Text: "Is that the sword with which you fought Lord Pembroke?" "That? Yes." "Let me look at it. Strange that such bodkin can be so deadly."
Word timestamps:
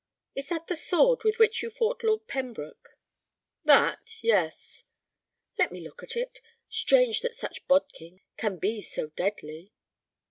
"Is 0.33 0.49
that 0.49 0.65
the 0.65 0.75
sword 0.75 1.23
with 1.23 1.37
which 1.37 1.61
you 1.61 1.69
fought 1.69 2.03
Lord 2.03 2.25
Pembroke?" 2.27 2.97
"That? 3.65 4.17
Yes." 4.23 4.85
"Let 5.59 5.71
me 5.71 5.79
look 5.79 6.01
at 6.01 6.15
it. 6.15 6.41
Strange 6.69 7.21
that 7.21 7.35
such 7.35 7.67
bodkin 7.67 8.21
can 8.35 8.57
be 8.57 8.81
so 8.81 9.09
deadly." 9.09 9.73